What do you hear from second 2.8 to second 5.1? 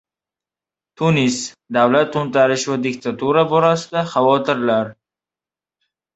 diktatura borasida xavotirlar